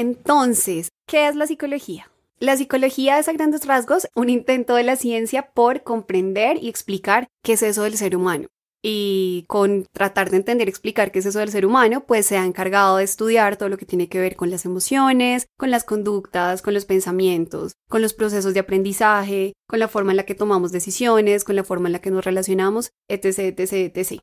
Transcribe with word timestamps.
Entonces, 0.00 0.88
¿qué 1.06 1.28
es 1.28 1.36
la 1.36 1.46
psicología? 1.46 2.10
La 2.38 2.56
psicología 2.56 3.18
es 3.18 3.28
a 3.28 3.34
grandes 3.34 3.66
rasgos 3.66 4.08
un 4.14 4.30
intento 4.30 4.74
de 4.74 4.82
la 4.82 4.96
ciencia 4.96 5.50
por 5.52 5.82
comprender 5.82 6.56
y 6.56 6.70
explicar 6.70 7.28
qué 7.44 7.52
es 7.52 7.62
eso 7.62 7.82
del 7.82 7.98
ser 7.98 8.16
humano. 8.16 8.48
Y 8.82 9.44
con 9.46 9.84
tratar 9.92 10.30
de 10.30 10.38
entender 10.38 10.68
y 10.68 10.70
explicar 10.70 11.12
qué 11.12 11.18
es 11.18 11.26
eso 11.26 11.40
del 11.40 11.50
ser 11.50 11.66
humano, 11.66 12.06
pues 12.06 12.24
se 12.24 12.38
ha 12.38 12.46
encargado 12.46 12.96
de 12.96 13.04
estudiar 13.04 13.58
todo 13.58 13.68
lo 13.68 13.76
que 13.76 13.84
tiene 13.84 14.08
que 14.08 14.20
ver 14.20 14.36
con 14.36 14.50
las 14.50 14.64
emociones, 14.64 15.48
con 15.58 15.70
las 15.70 15.84
conductas, 15.84 16.62
con 16.62 16.72
los 16.72 16.86
pensamientos, 16.86 17.74
con 17.90 18.00
los 18.00 18.14
procesos 18.14 18.54
de 18.54 18.60
aprendizaje, 18.60 19.52
con 19.68 19.80
la 19.80 19.88
forma 19.88 20.12
en 20.12 20.16
la 20.16 20.24
que 20.24 20.34
tomamos 20.34 20.72
decisiones, 20.72 21.44
con 21.44 21.56
la 21.56 21.64
forma 21.64 21.90
en 21.90 21.92
la 21.92 22.00
que 22.00 22.10
nos 22.10 22.24
relacionamos, 22.24 22.92
etc., 23.06 23.54
etc., 23.54 23.94
etc. 23.94 24.20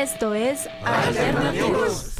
Esto 0.00 0.32
es 0.32 0.66
Alternativos. 0.82 2.14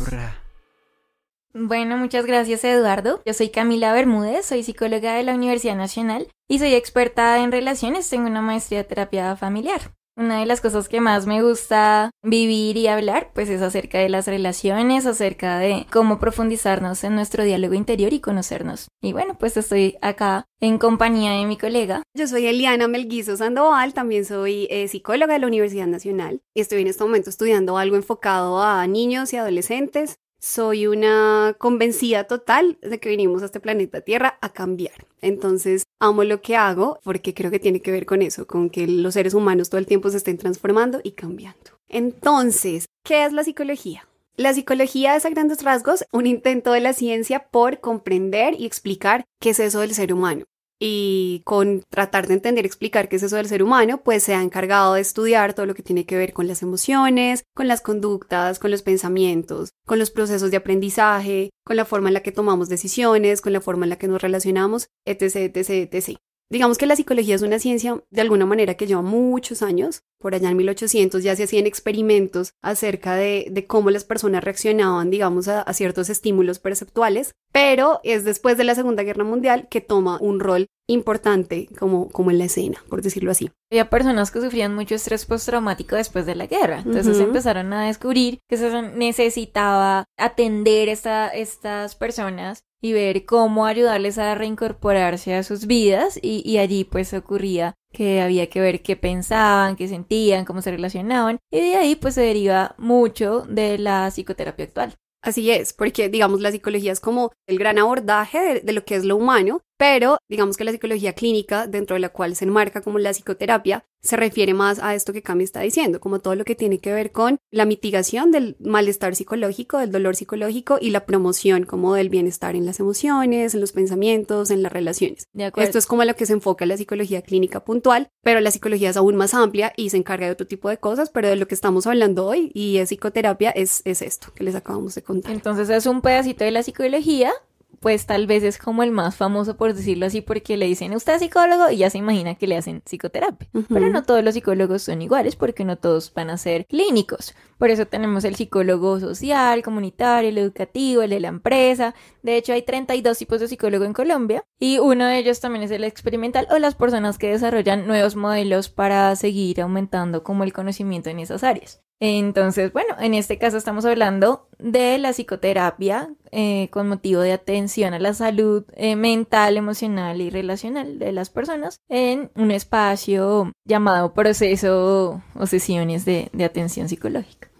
Bueno, 1.55 1.97
muchas 1.97 2.27
gracias 2.27 2.63
Eduardo. 2.63 3.23
Yo 3.25 3.33
soy 3.33 3.49
Camila 3.49 3.95
Bermúdez, 3.95 4.45
soy 4.45 4.63
psicóloga 4.63 5.15
de 5.15 5.23
la 5.23 5.33
Universidad 5.33 5.77
Nacional 5.77 6.29
y 6.47 6.59
soy 6.59 6.75
experta 6.75 7.43
en 7.43 7.53
relaciones. 7.53 8.11
Tengo 8.11 8.27
una 8.27 8.43
maestría 8.43 8.81
de 8.81 8.85
terapia 8.85 9.35
familiar. 9.35 9.95
Una 10.17 10.41
de 10.41 10.47
las 10.47 10.61
cosas 10.61 10.89
que 10.89 11.01
más 11.01 11.27
me 11.27 11.43
gusta 11.43 12.11
vivir 12.23 12.77
y 12.77 12.89
hablar, 12.89 13.31
pues 13.35 13.49
es 13.49 13.63
acerca 13.63 13.99
de 13.99 14.09
las 14.09 14.27
relaciones, 14.27 15.07
acerca 15.07 15.59
de 15.59 15.87
cómo 15.91 16.19
profundizarnos 16.19 17.05
en 17.05 17.15
nuestro 17.15 17.45
diálogo 17.45 17.75
interior 17.75 18.13
y 18.13 18.21
conocernos. 18.21 18.89
Y 19.03 19.13
bueno, 19.13 19.39
pues 19.39 19.57
estoy 19.57 19.97
acá 20.03 20.45
en 20.61 20.79
compañía 20.79 21.33
de 21.33 21.47
mi 21.47 21.57
colega. 21.57 22.03
Yo 22.15 22.27
soy 22.27 22.47
Eliana 22.47 22.89
Melguizo 22.89 23.37
Sandoval, 23.37 23.95
también 23.95 24.25
soy 24.25 24.67
eh, 24.71 24.89
psicóloga 24.89 25.35
de 25.35 25.41
la 25.41 25.47
Universidad 25.47 25.87
Nacional 25.87 26.41
estoy 26.55 26.83
en 26.83 26.89
este 26.89 27.05
momento 27.05 27.31
estudiando 27.31 27.79
algo 27.79 27.97
enfocado 27.97 28.63
a 28.63 28.87
niños 28.87 29.33
y 29.33 29.37
adolescentes 29.37 30.19
soy 30.41 30.87
una 30.87 31.55
convencida 31.59 32.25
total 32.25 32.79
de 32.83 32.99
que 32.99 33.11
vinimos 33.11 33.43
a 33.43 33.47
este 33.47 33.61
planeta 33.61 34.01
Tierra 34.01 34.39
a 34.41 34.53
cambiar. 34.53 35.07
Entonces, 35.21 35.85
amo 36.01 36.25
lo 36.25 36.41
que 36.41 36.57
hago 36.57 36.99
porque 37.05 37.35
creo 37.35 37.51
que 37.51 37.61
tiene 37.61 37.81
que 37.81 37.93
ver 37.93 38.07
con 38.07 38.23
eso, 38.23 38.47
con 38.47 38.71
que 38.71 38.87
los 38.87 39.15
seres 39.15 39.35
humanos 39.35 39.71
todo 39.71 39.79
el 39.79 39.87
tiempo 39.87 40.11
se 40.11 40.17
estén 40.17 40.39
transformando 40.39 41.01
y 41.05 41.13
cambiando. 41.13 41.79
Entonces, 41.89 42.87
¿qué 43.05 43.25
es 43.25 43.33
la 43.33 43.45
psicología? 43.45 44.09
La 44.37 44.55
psicología 44.55 45.17
es 45.17 45.27
a 45.27 45.31
grandes 45.31 45.63
rasgos 45.63 46.05
un 46.13 46.27
intento 46.27 46.73
de 46.73 46.81
la 46.81 46.95
ciencia 46.95 47.49
por 47.51 47.81
comprender 47.81 48.59
y 48.59 48.65
explicar 48.65 49.25
qué 49.41 49.51
es 49.51 49.61
eso 49.61 49.81
del 49.81 49.95
ser 49.95 50.13
humano 50.13 50.47
y 50.83 51.43
con 51.45 51.83
tratar 51.91 52.27
de 52.27 52.35
entender 52.35 52.65
explicar 52.65 53.09
qué 53.09 53.17
es 53.17 53.23
eso 53.23 53.37
del 53.37 53.49
ser 53.49 53.63
humano, 53.63 54.03
pues 54.03 54.23
se 54.23 54.35
ha 54.35 54.43
encargado 54.43 54.95
de 54.95 55.03
estudiar 55.03 55.53
todo 55.53 55.67
lo 55.67 55.75
que 55.75 55.83
tiene 55.83 56.07
que 56.07 56.17
ver 56.17 56.33
con 56.33 56.49
las 56.49 56.63
emociones, 56.63 57.45
con 57.55 57.69
las 57.69 57.83
conductas, 57.83 58.59
con 58.59 58.71
los 58.71 58.83
pensamientos, 58.83 59.71
con 59.87 59.99
los 59.99 60.11
procesos 60.11 60.51
de 60.51 60.57
aprendizaje, 60.57 61.51
con 61.65 61.77
la 61.77 61.85
forma 61.85 62.09
en 62.09 62.15
la 62.15 62.23
que 62.23 62.33
tomamos 62.33 62.71
decisiones, 62.71 63.43
con 63.43 63.53
la 63.53 63.61
forma 63.61 63.85
en 63.85 63.91
la 63.91 63.99
que 63.99 64.09
nos 64.09 64.23
relacionamos, 64.23 64.89
etc., 65.05 65.55
etc., 65.55 65.93
etc. 65.93 66.19
Digamos 66.51 66.79
que 66.79 66.87
la 66.87 66.97
psicología 66.97 67.37
es 67.37 67.43
una 67.43 67.61
ciencia 67.61 68.03
de 68.11 68.21
alguna 68.21 68.45
manera 68.45 68.75
que 68.75 68.89
lleva 68.89 69.03
muchos 69.03 69.63
años. 69.63 70.03
Por 70.19 70.35
allá 70.35 70.51
en 70.51 70.57
1800 70.57 71.23
ya 71.23 71.37
se 71.37 71.45
hacían 71.45 71.65
experimentos 71.65 72.55
acerca 72.61 73.15
de, 73.15 73.65
cómo 73.69 73.91
las 73.91 74.05
personas 74.05 74.43
reaccionaban, 74.43 75.11
digamos, 75.11 75.47
a, 75.47 75.73
ciertos 75.73 76.11
estímulos 76.11 76.59
perceptuales, 76.59 77.37
pero 77.53 78.01
es 78.03 78.25
después 78.25 78.57
de 78.59 78.65
la 78.65 78.75
Segunda 78.75 79.05
Guerra 79.05 79.23
Mundial 79.23 79.69
que 79.71 79.81
toma 79.81 80.19
un 80.21 80.41
rol 80.41 80.67
importante 80.89 81.69
como, 81.79 82.09
como 82.09 82.33
en 82.33 82.39
la 82.39 82.47
escena, 82.47 82.83
por 82.89 83.01
decirlo 83.01 83.31
así. 83.31 83.51
Había 83.71 83.89
personas 83.89 84.33
que 84.33 84.41
sufrían 84.41 84.75
mucho 84.75 84.97
estrés 84.97 85.25
postraumático 85.27 85.95
después 85.95 86.27
de 86.27 86.35
la 86.35 86.49
guerra, 86.49 86.83
entonces 86.85 87.21
empezaron 87.21 87.73
a 87.73 87.87
descubrir 87.87 88.41
que 88.49 88.57
se 88.57 88.83
necesitaba 88.83 90.05
atender 90.19 90.89
a 91.05 91.29
estas 91.29 91.95
personas 91.95 92.65
y 92.81 92.93
ver 92.93 93.25
cómo 93.25 93.67
ayudarles 93.67 94.19
a 94.19 94.35
reincorporarse 94.35 95.35
a 95.35 95.43
sus 95.43 95.67
vidas 95.67 96.19
y, 96.23 96.43
y, 96.45 96.59
allí 96.59 96.85
pues 96.85 97.13
ocurría 97.15 97.75
que 97.93 98.21
había 98.21 98.49
que 98.49 98.61
ver 98.61 98.83
qué 98.83 98.97
pensaban, 98.97 99.77
qué 99.77 99.89
sentían, 99.89 100.45
cómo 100.45 100.63
se 100.63 100.71
relacionaban 100.71 101.39
y 101.51 101.61
de 101.61 101.77
ahí 101.77 101.97
pues 101.97 102.15
se 102.15 102.23
deriva 102.23 102.75
mucho 102.79 103.43
de 103.43 103.79
la 103.79 104.11
psicoterapia 104.11 104.67
actual. 104.67 104.95
Así 105.23 105.51
es, 105.51 105.75
porque 105.75 106.09
digamos 106.09 106.41
la 106.41 106.51
psicología 106.51 106.93
es 106.93 107.01
como 107.01 107.33
el 107.47 107.59
gran 107.59 107.79
abordaje 107.79 108.63
de, 108.63 108.73
lo 108.73 108.85
que 108.85 108.95
es 108.95 109.05
lo 109.05 109.17
humano, 109.17 109.61
pero 109.81 110.19
digamos 110.29 110.59
que 110.59 110.65
la 110.65 110.73
psicología 110.73 111.15
clínica, 111.15 111.67
dentro 111.67 111.95
de 111.95 112.01
la 112.01 112.11
cual 112.11 112.37
se 112.37 112.45
enmarca 112.45 112.83
como 112.83 112.99
la 112.99 113.15
psicoterapia, 113.15 113.83
se 114.03 114.17
refiere 114.17 114.53
más 114.53 114.79
a 114.79 114.95
esto 114.95 115.15
que 115.15 115.23
Cami 115.23 115.45
está 115.45 115.61
diciendo, 115.61 116.01
como 116.01 116.19
todo 116.19 116.35
lo 116.35 116.45
que 116.45 116.55
tiene 116.55 116.81
que 116.81 116.93
ver 116.93 117.13
con 117.13 117.39
la 117.51 117.65
mitigación 117.65 118.31
del 118.31 118.57
malestar 118.61 119.17
psicológico, 119.17 119.79
del 119.79 119.91
dolor 119.91 120.17
psicológico 120.17 120.77
y 120.79 120.91
la 120.91 121.07
promoción 121.07 121.65
como 121.65 121.95
del 121.95 122.11
bienestar 122.11 122.57
en 122.57 122.67
las 122.67 122.79
emociones, 122.79 123.55
en 123.55 123.63
los 123.63 123.73
pensamientos, 123.73 124.51
en 124.51 124.63
las 124.63 124.71
relaciones. 124.71 125.25
Esto 125.57 125.79
es 125.79 125.87
como 125.87 126.05
lo 126.05 126.15
que 126.15 126.27
se 126.27 126.35
enfoca 126.35 126.67
en 126.67 126.71
la 126.71 126.77
psicología 126.77 127.23
clínica 127.23 127.65
puntual, 127.65 128.09
pero 128.23 128.41
la 128.41 128.51
psicología 128.51 128.91
es 128.91 128.99
aún 128.99 129.17
más 129.17 129.33
amplia 129.33 129.73
y 129.79 129.89
se 129.89 129.97
encarga 129.97 130.27
de 130.27 130.33
otro 130.33 130.47
tipo 130.47 130.69
de 130.69 130.77
cosas, 130.77 131.09
pero 131.09 131.29
de 131.29 131.37
lo 131.37 131.49
que 131.49 131.55
estamos 131.55 131.87
hablando 131.87 132.27
hoy 132.27 132.53
y 132.55 132.77
es 132.77 132.91
psicoterapia 132.91 133.49
es, 133.49 133.81
es 133.87 134.03
esto 134.03 134.31
que 134.35 134.45
les 134.45 134.55
acabamos 134.55 134.95
de 134.95 135.03
contar. 135.03 135.33
Entonces 135.33 135.71
es 135.71 135.87
un 135.87 136.03
pedacito 136.03 136.45
de 136.45 136.51
la 136.51 136.63
psicología 136.63 137.33
pues 137.81 138.05
tal 138.05 138.27
vez 138.27 138.43
es 138.43 138.59
como 138.59 138.83
el 138.83 138.91
más 138.91 139.17
famoso 139.17 139.57
por 139.57 139.73
decirlo 139.73 140.07
así 140.07 140.21
porque 140.21 140.59
le 140.59 140.67
dicen 140.67 140.95
usted 140.95 141.15
es 141.15 141.21
psicólogo 141.21 141.71
y 141.71 141.79
ya 141.79 141.89
se 141.89 141.99
imagina 141.99 142.35
que 142.35 142.47
le 142.47 142.57
hacen 142.57 142.83
psicoterapia. 142.83 143.49
Pero 143.69 143.89
no 143.89 144.03
todos 144.03 144.23
los 144.23 144.35
psicólogos 144.35 144.83
son 144.83 145.01
iguales 145.01 145.35
porque 145.35 145.65
no 145.65 145.77
todos 145.77 146.13
van 146.13 146.29
a 146.29 146.37
ser 146.37 146.67
clínicos. 146.67 147.35
Por 147.59 147.71
eso 147.71 147.87
tenemos 147.87 148.25
el 148.25 148.37
psicólogo 148.37 149.01
social, 149.01 149.63
comunitario, 149.63 150.29
el 150.29 150.39
educativo, 150.39 151.03
el 151.03 151.11
de 151.11 151.21
la 151.21 151.29
empresa. 151.29 151.95
De 152.23 152.37
hecho 152.37 152.53
hay 152.53 152.63
32 152.63 153.17
tipos 153.17 153.41
de 153.41 153.49
psicólogo 153.49 153.85
en 153.85 153.95
Colombia 153.95 154.45
y 154.59 154.79
uno 154.79 155.07
de 155.07 155.19
ellos 155.19 155.41
también 155.41 155.65
es 155.65 155.71
el 155.71 155.85
experimental 155.85 156.47
o 156.51 156.59
las 156.59 156.75
personas 156.75 157.17
que 157.17 157.31
desarrollan 157.31 157.87
nuevos 157.87 158.15
modelos 158.15 158.69
para 158.69 159.17
seguir 159.17 159.61
aumentando 159.63 160.23
como 160.23 160.45
el 160.45 160.53
conocimiento 160.53 161.09
en 161.09 161.21
esas 161.21 161.45
áreas. 161.45 161.83
Entonces, 162.01 162.73
bueno, 162.73 162.97
en 162.99 163.13
este 163.13 163.37
caso 163.37 163.59
estamos 163.59 163.85
hablando 163.85 164.49
de 164.59 164.97
la 164.97 165.13
psicoterapia 165.13 166.09
eh, 166.33 166.69
con 166.71 166.89
motivo 166.89 167.21
de 167.21 167.33
atención 167.33 167.93
a 167.93 167.99
la 167.99 168.15
salud 168.15 168.65
eh, 168.73 168.97
mental, 168.97 169.59
emocional 169.59 170.23
y 170.23 170.31
relacional 170.31 170.99
de 170.99 171.13
las 171.13 171.29
personas 171.29 171.81
en 171.91 172.31
un 172.37 172.53
espacio 172.53 173.53
llamado 173.67 174.15
proceso 174.15 175.23
o 175.35 175.47
sesiones 175.47 176.07
de, 176.07 176.31
atención 176.43 176.89
psicológica. 176.89 177.51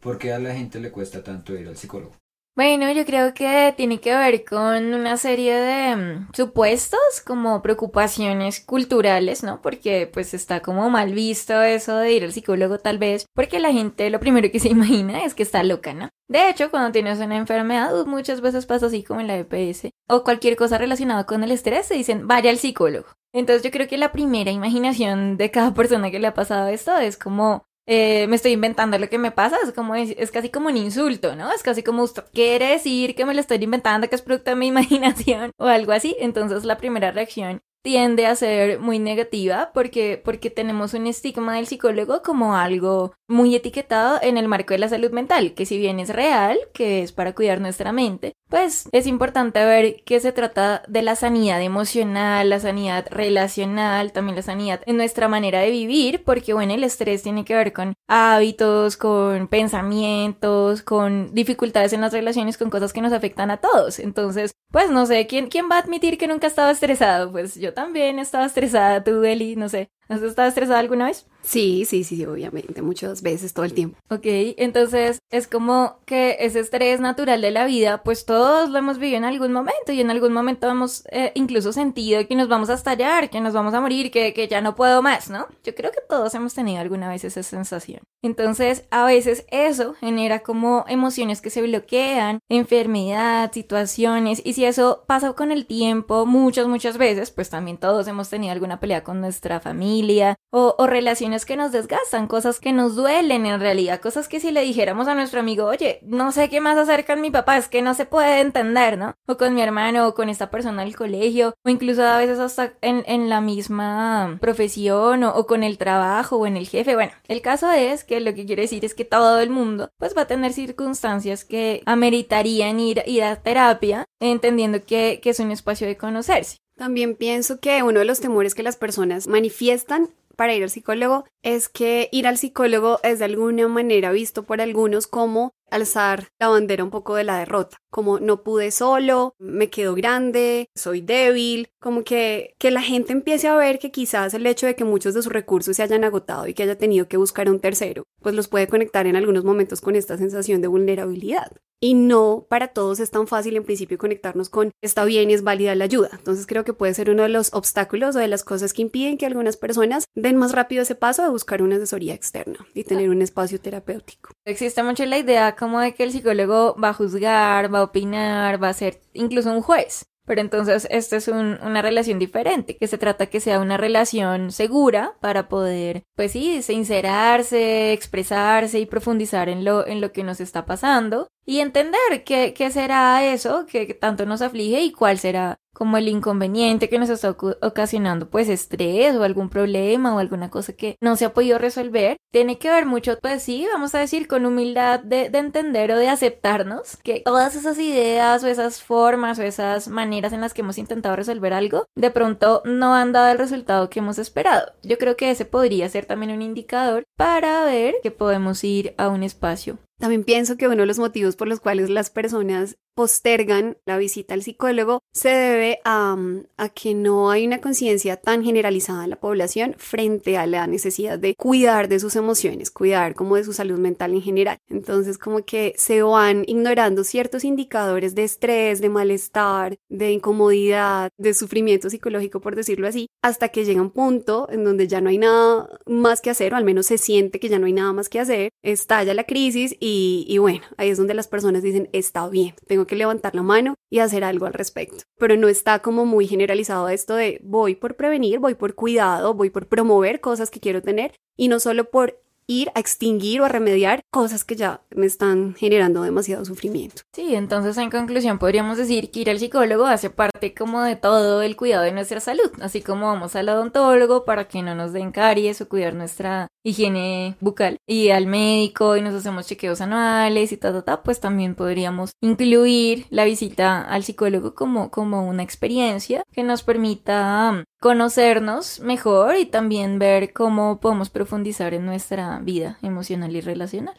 ¿Por 0.00 0.18
qué 0.18 0.34
a 0.34 0.38
la 0.38 0.54
gente 0.54 0.78
le 0.78 0.90
cuesta 0.90 1.24
tanto 1.24 1.54
ir 1.54 1.66
al 1.66 1.76
psicólogo? 1.78 2.19
Bueno, 2.56 2.90
yo 2.92 3.06
creo 3.06 3.32
que 3.32 3.72
tiene 3.76 4.00
que 4.00 4.14
ver 4.14 4.44
con 4.44 4.92
una 4.92 5.16
serie 5.16 5.54
de 5.54 5.96
mm, 5.96 6.28
supuestos 6.34 7.00
como 7.24 7.62
preocupaciones 7.62 8.60
culturales, 8.60 9.42
¿no? 9.42 9.62
Porque 9.62 10.10
pues 10.12 10.34
está 10.34 10.60
como 10.60 10.90
mal 10.90 11.14
visto 11.14 11.62
eso 11.62 11.96
de 11.96 12.12
ir 12.12 12.24
al 12.24 12.32
psicólogo 12.32 12.78
tal 12.78 12.98
vez, 12.98 13.24
porque 13.34 13.60
la 13.60 13.72
gente 13.72 14.10
lo 14.10 14.20
primero 14.20 14.50
que 14.50 14.60
se 14.60 14.68
imagina 14.70 15.24
es 15.24 15.34
que 15.34 15.44
está 15.44 15.62
loca, 15.62 15.94
¿no? 15.94 16.10
De 16.28 16.50
hecho, 16.50 16.70
cuando 16.70 16.92
tienes 16.92 17.18
una 17.20 17.36
enfermedad, 17.36 18.04
muchas 18.06 18.40
veces 18.40 18.66
pasa 18.66 18.86
así 18.86 19.04
como 19.04 19.20
en 19.20 19.28
la 19.28 19.38
EPS 19.38 19.90
o 20.08 20.24
cualquier 20.24 20.56
cosa 20.56 20.76
relacionada 20.76 21.24
con 21.24 21.44
el 21.44 21.52
estrés, 21.52 21.86
se 21.86 21.94
dicen, 21.94 22.26
vaya 22.26 22.50
al 22.50 22.58
psicólogo. 22.58 23.06
Entonces 23.32 23.62
yo 23.62 23.70
creo 23.70 23.86
que 23.86 23.96
la 23.96 24.12
primera 24.12 24.50
imaginación 24.50 25.36
de 25.36 25.50
cada 25.50 25.72
persona 25.74 26.10
que 26.10 26.18
le 26.18 26.26
ha 26.26 26.34
pasado 26.34 26.68
esto 26.68 26.96
es 26.98 27.16
como, 27.16 27.64
eh, 27.86 28.26
me 28.28 28.36
estoy 28.36 28.52
inventando 28.52 28.98
lo 28.98 29.08
que 29.08 29.18
me 29.18 29.32
pasa, 29.32 29.56
es 29.64 29.72
como 29.72 29.94
es, 29.94 30.30
casi 30.30 30.50
como 30.50 30.68
un 30.68 30.76
insulto, 30.76 31.34
¿no? 31.36 31.52
Es 31.52 31.62
casi 31.62 31.82
como 31.82 32.02
usted 32.02 32.24
quiere 32.32 32.68
decir 32.68 33.14
que 33.14 33.24
me 33.24 33.34
lo 33.34 33.40
estoy 33.40 33.62
inventando, 33.62 34.08
que 34.08 34.14
es 34.14 34.22
producto 34.22 34.50
de 34.50 34.56
mi 34.56 34.66
imaginación 34.68 35.52
o 35.58 35.66
algo 35.66 35.92
así. 35.92 36.16
Entonces 36.20 36.64
la 36.64 36.76
primera 36.78 37.10
reacción 37.10 37.62
tiende 37.82 38.26
a 38.26 38.36
ser 38.36 38.78
muy 38.78 38.98
negativa 38.98 39.70
porque, 39.72 40.20
porque 40.22 40.50
tenemos 40.50 40.94
un 40.94 41.06
estigma 41.06 41.56
del 41.56 41.66
psicólogo 41.66 42.22
como 42.22 42.56
algo 42.56 43.14
muy 43.28 43.54
etiquetado 43.54 44.18
en 44.22 44.36
el 44.36 44.48
marco 44.48 44.74
de 44.74 44.78
la 44.78 44.88
salud 44.88 45.10
mental, 45.12 45.54
que 45.54 45.66
si 45.66 45.78
bien 45.78 46.00
es 46.00 46.10
real, 46.10 46.58
que 46.74 47.02
es 47.02 47.12
para 47.12 47.34
cuidar 47.34 47.60
nuestra 47.60 47.92
mente, 47.92 48.32
pues 48.48 48.88
es 48.92 49.06
importante 49.06 49.64
ver 49.64 50.02
que 50.04 50.18
se 50.20 50.32
trata 50.32 50.82
de 50.88 51.02
la 51.02 51.14
sanidad 51.14 51.62
emocional, 51.62 52.50
la 52.50 52.58
sanidad 52.58 53.06
relacional, 53.10 54.12
también 54.12 54.36
la 54.36 54.42
sanidad 54.42 54.82
en 54.86 54.96
nuestra 54.96 55.28
manera 55.28 55.60
de 55.60 55.70
vivir, 55.70 56.24
porque 56.24 56.52
bueno, 56.52 56.74
el 56.74 56.84
estrés 56.84 57.22
tiene 57.22 57.44
que 57.44 57.54
ver 57.54 57.72
con 57.72 57.94
hábitos, 58.08 58.96
con 58.96 59.46
pensamientos, 59.46 60.82
con 60.82 61.32
dificultades 61.32 61.92
en 61.92 62.00
las 62.00 62.12
relaciones, 62.12 62.58
con 62.58 62.70
cosas 62.70 62.92
que 62.92 63.00
nos 63.00 63.12
afectan 63.12 63.52
a 63.52 63.58
todos. 63.58 64.00
Entonces, 64.00 64.52
pues 64.72 64.90
no 64.90 65.06
sé, 65.06 65.26
¿quién, 65.26 65.48
quién 65.48 65.68
va 65.70 65.76
a 65.76 65.80
admitir 65.80 66.18
que 66.18 66.26
nunca 66.26 66.46
ha 66.46 66.50
estado 66.50 66.70
estresado? 66.70 67.30
Pues 67.30 67.54
yo 67.54 67.69
también 67.74 68.18
estaba 68.18 68.46
estresada, 68.46 69.02
tú, 69.04 69.22
Eli, 69.24 69.56
no 69.56 69.68
sé. 69.68 69.92
¿Has 70.08 70.22
estado 70.22 70.48
estresada 70.48 70.78
alguna 70.80 71.06
vez? 71.06 71.29
Sí, 71.42 71.84
sí, 71.86 72.04
sí, 72.04 72.24
obviamente, 72.26 72.82
muchas 72.82 73.22
veces, 73.22 73.54
todo 73.54 73.64
el 73.64 73.72
tiempo. 73.72 73.98
Ok, 74.10 74.26
entonces 74.56 75.20
es 75.30 75.48
como 75.48 75.98
que 76.04 76.36
ese 76.40 76.60
estrés 76.60 77.00
natural 77.00 77.40
de 77.40 77.50
la 77.50 77.64
vida, 77.64 78.02
pues 78.02 78.26
todos 78.26 78.68
lo 78.68 78.78
hemos 78.78 78.98
vivido 78.98 79.18
en 79.18 79.24
algún 79.24 79.52
momento 79.52 79.92
y 79.92 80.00
en 80.00 80.10
algún 80.10 80.32
momento 80.32 80.68
hemos 80.68 81.04
eh, 81.10 81.32
incluso 81.34 81.72
sentido 81.72 82.26
que 82.26 82.36
nos 82.36 82.48
vamos 82.48 82.68
a 82.68 82.74
estallar, 82.74 83.30
que 83.30 83.40
nos 83.40 83.54
vamos 83.54 83.74
a 83.74 83.80
morir, 83.80 84.10
que, 84.10 84.34
que 84.34 84.48
ya 84.48 84.60
no 84.60 84.74
puedo 84.74 85.02
más, 85.02 85.30
¿no? 85.30 85.46
Yo 85.64 85.74
creo 85.74 85.90
que 85.92 86.00
todos 86.08 86.34
hemos 86.34 86.54
tenido 86.54 86.80
alguna 86.80 87.08
vez 87.08 87.24
esa 87.24 87.42
sensación. 87.42 88.00
Entonces, 88.22 88.84
a 88.90 89.06
veces 89.06 89.46
eso 89.50 89.94
genera 89.94 90.40
como 90.40 90.84
emociones 90.88 91.40
que 91.40 91.48
se 91.48 91.62
bloquean, 91.62 92.40
enfermedad, 92.50 93.50
situaciones, 93.50 94.42
y 94.44 94.52
si 94.52 94.66
eso 94.66 95.04
pasa 95.06 95.32
con 95.32 95.52
el 95.52 95.64
tiempo, 95.64 96.26
muchas, 96.26 96.66
muchas 96.66 96.98
veces, 96.98 97.30
pues 97.30 97.48
también 97.48 97.78
todos 97.78 98.06
hemos 98.08 98.28
tenido 98.28 98.52
alguna 98.52 98.78
pelea 98.78 99.02
con 99.04 99.22
nuestra 99.22 99.60
familia 99.60 100.36
o, 100.50 100.74
o 100.76 100.86
relaciones 100.86 101.29
que 101.38 101.56
nos 101.56 101.72
desgastan, 101.72 102.26
cosas 102.26 102.60
que 102.60 102.72
nos 102.72 102.96
duelen 102.96 103.46
en 103.46 103.60
realidad, 103.60 104.00
cosas 104.00 104.28
que 104.28 104.40
si 104.40 104.50
le 104.50 104.62
dijéramos 104.62 105.08
a 105.08 105.14
nuestro 105.14 105.40
amigo, 105.40 105.64
oye, 105.64 106.00
no 106.02 106.32
sé 106.32 106.48
qué 106.48 106.60
más 106.60 106.76
hacer 106.76 107.06
con 107.06 107.20
mi 107.20 107.30
papá, 107.30 107.56
es 107.56 107.68
que 107.68 107.82
no 107.82 107.94
se 107.94 108.04
puede 108.04 108.40
entender, 108.40 108.98
¿no? 108.98 109.14
O 109.26 109.36
con 109.36 109.54
mi 109.54 109.62
hermano, 109.62 110.08
o 110.08 110.14
con 110.14 110.28
esta 110.28 110.50
persona 110.50 110.82
del 110.84 110.96
colegio, 110.96 111.54
o 111.64 111.70
incluso 111.70 112.02
a 112.02 112.18
veces 112.18 112.38
hasta 112.38 112.74
en, 112.82 113.28
la 113.28 113.40
misma 113.40 114.38
profesión, 114.40 115.24
o, 115.24 115.34
o 115.34 115.46
con 115.46 115.62
el 115.62 115.78
trabajo, 115.78 116.36
o 116.36 116.46
en 116.46 116.56
el 116.56 116.68
jefe. 116.68 116.94
Bueno, 116.94 117.12
el 117.28 117.42
caso 117.42 117.70
es 117.70 118.04
que 118.04 118.20
lo 118.20 118.34
que 118.34 118.46
quiere 118.46 118.62
decir 118.62 118.84
es 118.84 118.94
que 118.94 119.04
todo 119.04 119.40
el 119.40 119.50
mundo, 119.50 119.90
pues 119.98 120.16
va 120.16 120.22
a 120.22 120.26
tener 120.26 120.52
circunstancias 120.52 121.44
que 121.44 121.82
ameritarían 121.86 122.80
ir, 122.80 123.02
ir 123.06 123.24
a 123.24 123.36
terapia, 123.36 124.04
entendiendo 124.20 124.84
que, 124.84 125.20
que 125.22 125.30
es 125.30 125.40
un 125.40 125.50
espacio 125.50 125.86
de 125.86 125.96
conocerse. 125.96 126.58
También 126.80 127.14
pienso 127.14 127.60
que 127.60 127.82
uno 127.82 127.98
de 127.98 128.06
los 128.06 128.20
temores 128.20 128.54
que 128.54 128.62
las 128.62 128.76
personas 128.76 129.26
manifiestan 129.26 130.08
para 130.40 130.54
ir 130.54 130.62
al 130.62 130.70
psicólogo 130.70 131.26
es 131.42 131.68
que 131.68 132.08
ir 132.12 132.26
al 132.26 132.38
psicólogo 132.38 132.98
es 133.02 133.18
de 133.18 133.26
alguna 133.26 133.68
manera 133.68 134.10
visto 134.10 134.44
por 134.44 134.62
algunos 134.62 135.06
como 135.06 135.52
alzar 135.70 136.28
la 136.38 136.48
bandera 136.48 136.84
un 136.84 136.90
poco 136.90 137.14
de 137.14 137.24
la 137.24 137.38
derrota, 137.38 137.78
como 137.90 138.20
no 138.20 138.42
pude 138.42 138.70
solo, 138.70 139.34
me 139.38 139.70
quedo 139.70 139.94
grande, 139.94 140.68
soy 140.74 141.00
débil, 141.00 141.68
como 141.80 142.04
que, 142.04 142.54
que 142.58 142.70
la 142.70 142.82
gente 142.82 143.12
empiece 143.12 143.48
a 143.48 143.56
ver 143.56 143.78
que 143.78 143.90
quizás 143.90 144.34
el 144.34 144.46
hecho 144.46 144.66
de 144.66 144.76
que 144.76 144.84
muchos 144.84 145.14
de 145.14 145.22
sus 145.22 145.32
recursos 145.32 145.76
se 145.76 145.82
hayan 145.82 146.04
agotado 146.04 146.46
y 146.46 146.54
que 146.54 146.62
haya 146.62 146.78
tenido 146.78 147.08
que 147.08 147.16
buscar 147.16 147.48
a 147.48 147.50
un 147.50 147.60
tercero, 147.60 148.04
pues 148.20 148.34
los 148.34 148.48
puede 148.48 148.68
conectar 148.68 149.06
en 149.06 149.16
algunos 149.16 149.44
momentos 149.44 149.80
con 149.80 149.96
esta 149.96 150.16
sensación 150.16 150.60
de 150.62 150.68
vulnerabilidad. 150.68 151.52
Y 151.82 151.94
no 151.94 152.46
para 152.50 152.68
todos 152.68 153.00
es 153.00 153.10
tan 153.10 153.26
fácil 153.26 153.56
en 153.56 153.64
principio 153.64 153.96
conectarnos 153.96 154.50
con 154.50 154.70
está 154.82 155.06
bien 155.06 155.30
y 155.30 155.32
es 155.32 155.42
válida 155.42 155.74
la 155.74 155.84
ayuda. 155.84 156.10
Entonces 156.12 156.46
creo 156.46 156.62
que 156.62 156.74
puede 156.74 156.92
ser 156.92 157.08
uno 157.08 157.22
de 157.22 157.30
los 157.30 157.54
obstáculos 157.54 158.14
o 158.16 158.18
de 158.18 158.28
las 158.28 158.44
cosas 158.44 158.74
que 158.74 158.82
impiden 158.82 159.16
que 159.16 159.24
algunas 159.24 159.56
personas 159.56 160.04
den 160.14 160.36
más 160.36 160.52
rápido 160.52 160.82
ese 160.82 160.94
paso 160.94 161.22
de 161.22 161.30
buscar 161.30 161.62
una 161.62 161.76
asesoría 161.76 162.12
externa 162.12 162.66
y 162.74 162.84
tener 162.84 163.08
un 163.08 163.22
espacio 163.22 163.58
terapéutico. 163.60 164.30
Existe 164.44 164.82
mucho 164.82 165.06
la 165.06 165.16
idea 165.16 165.56
como 165.60 165.78
de 165.78 165.94
que 165.94 166.04
el 166.04 166.10
psicólogo 166.10 166.74
va 166.82 166.88
a 166.88 166.94
juzgar, 166.94 167.72
va 167.72 167.80
a 167.80 167.84
opinar, 167.84 168.60
va 168.60 168.70
a 168.70 168.72
ser 168.72 169.02
incluso 169.12 169.52
un 169.52 169.60
juez. 169.60 170.06
Pero 170.24 170.40
entonces 170.40 170.86
esta 170.90 171.16
es 171.16 171.28
un, 171.28 171.58
una 171.62 171.82
relación 171.82 172.18
diferente, 172.18 172.76
que 172.76 172.86
se 172.86 172.98
trata 172.98 173.26
que 173.26 173.40
sea 173.40 173.60
una 173.60 173.76
relación 173.76 174.52
segura 174.52 175.16
para 175.20 175.48
poder, 175.48 176.04
pues 176.14 176.32
sí, 176.32 176.62
sincerarse, 176.62 177.92
expresarse 177.92 178.78
y 178.78 178.86
profundizar 178.86 179.48
en 179.48 179.64
lo, 179.64 179.86
en 179.86 180.00
lo 180.00 180.12
que 180.12 180.24
nos 180.24 180.40
está 180.40 180.66
pasando 180.66 181.28
y 181.46 181.60
entender 181.60 182.24
qué, 182.24 182.54
qué 182.54 182.70
será 182.70 183.24
eso 183.24 183.66
que 183.66 183.94
tanto 183.94 184.26
nos 184.26 184.42
aflige 184.42 184.80
y 184.82 184.92
cuál 184.92 185.18
será 185.18 185.58
como 185.72 185.96
el 185.96 186.08
inconveniente 186.08 186.88
que 186.88 186.98
nos 186.98 187.08
está 187.10 187.30
ocasionando 187.62 188.28
pues 188.28 188.48
estrés 188.48 189.14
o 189.16 189.22
algún 189.22 189.48
problema 189.48 190.14
o 190.14 190.18
alguna 190.18 190.50
cosa 190.50 190.72
que 190.72 190.96
no 191.00 191.16
se 191.16 191.24
ha 191.24 191.32
podido 191.32 191.58
resolver, 191.58 192.16
tiene 192.30 192.58
que 192.58 192.70
ver 192.70 192.86
mucho, 192.86 193.18
pues 193.20 193.42
sí, 193.42 193.66
vamos 193.72 193.94
a 193.94 194.00
decir, 194.00 194.28
con 194.28 194.46
humildad 194.46 195.00
de, 195.00 195.30
de, 195.30 195.38
entender 195.38 195.92
o 195.92 195.96
de 195.96 196.08
aceptarnos 196.08 196.98
que 196.98 197.22
todas 197.24 197.54
esas 197.54 197.78
ideas 197.78 198.42
o 198.44 198.46
esas 198.46 198.82
formas 198.82 199.38
o 199.38 199.42
esas 199.42 199.88
maneras 199.88 200.32
en 200.32 200.40
las 200.40 200.54
que 200.54 200.60
hemos 200.60 200.78
intentado 200.78 201.16
resolver 201.16 201.52
algo, 201.52 201.86
de 201.94 202.10
pronto 202.10 202.62
no 202.64 202.94
han 202.94 203.12
dado 203.12 203.30
el 203.32 203.38
resultado 203.38 203.88
que 203.90 204.00
hemos 204.00 204.18
esperado. 204.18 204.72
Yo 204.82 204.98
creo 204.98 205.16
que 205.16 205.30
ese 205.30 205.44
podría 205.44 205.88
ser 205.88 206.04
también 206.06 206.32
un 206.32 206.42
indicador 206.42 207.04
para 207.16 207.64
ver 207.64 207.94
que 208.02 208.10
podemos 208.10 208.62
ir 208.64 208.94
a 208.98 209.08
un 209.08 209.22
espacio 209.22 209.78
también 210.00 210.24
pienso 210.24 210.56
que 210.56 210.66
uno 210.66 210.78
de 210.78 210.86
los 210.86 210.98
motivos 210.98 211.36
por 211.36 211.46
los 211.46 211.60
cuales 211.60 211.90
las 211.90 212.10
personas 212.10 212.78
postergan 212.94 213.76
la 213.86 213.98
visita 213.98 214.34
al 214.34 214.42
psicólogo 214.42 215.00
se 215.12 215.28
debe 215.28 215.80
a, 215.84 216.16
a 216.56 216.68
que 216.70 216.94
no 216.94 217.30
hay 217.30 217.46
una 217.46 217.60
conciencia 217.60 218.16
tan 218.16 218.44
generalizada 218.44 219.04
en 219.04 219.10
la 219.10 219.20
población 219.20 219.74
frente 219.78 220.36
a 220.36 220.46
la 220.46 220.66
necesidad 220.66 221.18
de 221.18 221.34
cuidar 221.34 221.88
de 221.88 222.00
sus 222.00 222.16
emociones, 222.16 222.70
cuidar 222.70 223.14
como 223.14 223.36
de 223.36 223.44
su 223.44 223.52
salud 223.52 223.78
mental 223.78 224.12
en 224.14 224.22
general. 224.22 224.58
Entonces 224.68 225.18
como 225.18 225.44
que 225.44 225.74
se 225.76 226.02
van 226.02 226.44
ignorando 226.46 227.04
ciertos 227.04 227.44
indicadores 227.44 228.14
de 228.14 228.24
estrés, 228.24 228.80
de 228.80 228.88
malestar, 228.88 229.76
de 229.88 230.12
incomodidad, 230.12 231.10
de 231.18 231.34
sufrimiento 231.34 231.90
psicológico, 231.90 232.40
por 232.40 232.56
decirlo 232.56 232.88
así, 232.88 233.08
hasta 233.22 233.48
que 233.48 233.64
llega 233.64 233.80
un 233.80 233.90
punto 233.90 234.48
en 234.50 234.64
donde 234.64 234.88
ya 234.88 235.00
no 235.00 235.10
hay 235.10 235.18
nada 235.18 235.68
más 235.86 236.20
que 236.20 236.30
hacer, 236.30 236.54
o 236.54 236.56
al 236.56 236.64
menos 236.64 236.86
se 236.86 236.98
siente 236.98 237.40
que 237.40 237.48
ya 237.48 237.58
no 237.58 237.66
hay 237.66 237.72
nada 237.72 237.92
más 237.92 238.08
que 238.08 238.20
hacer, 238.20 238.50
estalla 238.62 239.14
la 239.14 239.24
crisis 239.24 239.76
y 239.80 240.00
y, 240.26 240.38
bueno, 240.38 240.62
ahí 240.76 240.90
es 240.90 240.98
donde 240.98 241.14
las 241.14 241.28
personas 241.28 241.62
dicen, 241.62 241.88
está 241.92 242.28
bien, 242.28 242.54
que 242.86 242.96
levantar 242.96 243.34
la 243.34 243.42
mano 243.42 243.74
y 243.90 243.98
hacer 243.98 244.24
algo 244.24 244.46
al 244.46 244.54
respecto. 244.54 245.04
Pero 245.18 245.36
no 245.36 245.48
está 245.48 245.80
como 245.80 246.06
muy 246.06 246.26
generalizado 246.26 246.88
esto 246.88 247.14
de 247.14 247.40
voy 247.42 247.74
por 247.74 247.96
prevenir, 247.96 248.38
voy 248.38 248.54
por 248.54 248.74
cuidado, 248.74 249.34
voy 249.34 249.50
por 249.50 249.66
promover 249.66 250.20
cosas 250.20 250.50
que 250.50 250.60
quiero 250.60 250.82
tener 250.82 251.14
y 251.36 251.48
no 251.48 251.60
solo 251.60 251.90
por 251.90 252.20
ir 252.50 252.70
a 252.74 252.80
extinguir 252.80 253.40
o 253.40 253.44
a 253.44 253.48
remediar 253.48 254.00
cosas 254.10 254.42
que 254.44 254.56
ya 254.56 254.82
me 254.90 255.06
están 255.06 255.54
generando 255.54 256.02
demasiado 256.02 256.44
sufrimiento. 256.44 257.02
Sí, 257.12 257.36
entonces 257.36 257.78
en 257.78 257.90
conclusión 257.90 258.40
podríamos 258.40 258.76
decir 258.76 259.12
que 259.12 259.20
ir 259.20 259.30
al 259.30 259.38
psicólogo 259.38 259.86
hace 259.86 260.10
parte 260.10 260.52
como 260.52 260.82
de 260.82 260.96
todo 260.96 261.42
el 261.42 261.54
cuidado 261.54 261.84
de 261.84 261.92
nuestra 261.92 262.18
salud, 262.18 262.50
así 262.60 262.82
como 262.82 263.06
vamos 263.06 263.36
al 263.36 263.48
odontólogo 263.48 264.24
para 264.24 264.48
que 264.48 264.62
no 264.62 264.74
nos 264.74 264.92
den 264.92 265.12
caries 265.12 265.60
o 265.60 265.68
cuidar 265.68 265.94
nuestra 265.94 266.48
higiene 266.62 267.36
bucal 267.40 267.76
y 267.86 268.10
al 268.10 268.26
médico 268.26 268.96
y 268.96 269.02
nos 269.02 269.14
hacemos 269.14 269.46
chequeos 269.46 269.80
anuales 269.80 270.52
y 270.52 270.56
ta, 270.56 270.72
ta, 270.72 270.82
ta, 270.82 271.02
pues 271.02 271.20
también 271.20 271.54
podríamos 271.54 272.12
incluir 272.20 273.06
la 273.10 273.24
visita 273.24 273.82
al 273.82 274.04
psicólogo 274.04 274.54
como, 274.54 274.90
como 274.90 275.26
una 275.26 275.42
experiencia 275.42 276.22
que 276.32 276.42
nos 276.42 276.62
permita 276.62 277.64
conocernos 277.80 278.80
mejor 278.80 279.36
y 279.36 279.46
también 279.46 279.98
ver 279.98 280.32
cómo 280.32 280.80
podemos 280.80 281.10
profundizar 281.10 281.74
en 281.74 281.86
nuestra 281.86 282.38
vida 282.40 282.78
emocional 282.82 283.34
y 283.34 283.40
relacional. 283.40 283.96